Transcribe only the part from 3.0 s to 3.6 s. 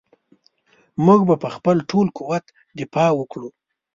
وکړو.